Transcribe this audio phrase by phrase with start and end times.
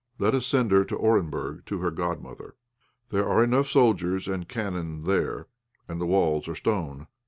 [0.17, 2.55] Let us send her to Orenburg to her godmother.
[3.11, 5.45] There are enough soldiers and cannons there,
[5.87, 7.05] and the walls are stone.